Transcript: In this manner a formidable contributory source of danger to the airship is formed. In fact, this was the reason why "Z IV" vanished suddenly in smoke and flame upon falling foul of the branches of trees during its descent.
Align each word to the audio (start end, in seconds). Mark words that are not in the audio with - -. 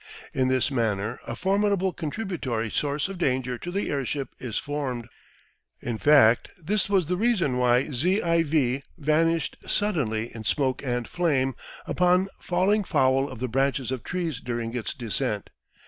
In 0.33 0.47
this 0.47 0.71
manner 0.71 1.19
a 1.27 1.35
formidable 1.35 1.93
contributory 1.93 2.71
source 2.71 3.07
of 3.07 3.19
danger 3.19 3.59
to 3.59 3.69
the 3.69 3.91
airship 3.91 4.29
is 4.39 4.57
formed. 4.57 5.07
In 5.79 5.99
fact, 5.99 6.49
this 6.57 6.89
was 6.89 7.07
the 7.07 7.17
reason 7.17 7.59
why 7.59 7.87
"Z 7.91 8.15
IV" 8.19 8.81
vanished 8.97 9.57
suddenly 9.67 10.33
in 10.33 10.43
smoke 10.43 10.81
and 10.83 11.07
flame 11.07 11.53
upon 11.85 12.29
falling 12.39 12.83
foul 12.83 13.29
of 13.29 13.37
the 13.37 13.47
branches 13.47 13.91
of 13.91 14.01
trees 14.01 14.39
during 14.39 14.75
its 14.75 14.95
descent. 14.95 15.51